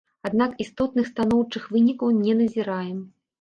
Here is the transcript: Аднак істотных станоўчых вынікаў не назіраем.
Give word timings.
Аднак 0.27 0.53
істотных 0.63 1.09
станоўчых 1.11 1.67
вынікаў 1.75 2.17
не 2.25 2.33
назіраем. 2.41 2.99